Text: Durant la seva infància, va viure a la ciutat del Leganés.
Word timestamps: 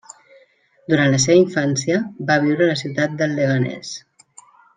Durant 0.93 1.11
la 1.15 1.19
seva 1.25 1.35
infància, 1.41 1.99
va 2.31 2.39
viure 2.47 2.65
a 2.65 2.71
la 2.71 2.79
ciutat 2.81 3.15
del 3.21 3.37
Leganés. 3.43 3.95